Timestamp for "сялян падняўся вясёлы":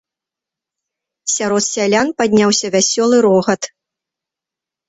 1.73-3.17